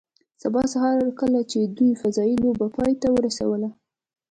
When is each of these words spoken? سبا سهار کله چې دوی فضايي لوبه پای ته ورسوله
سبا 0.43 0.61
سهار 0.73 0.97
کله 1.19 1.39
چې 1.51 1.59
دوی 1.77 1.91
فضايي 2.01 2.35
لوبه 2.43 2.67
پای 2.75 2.93
ته 3.01 3.07
ورسوله 3.15 3.69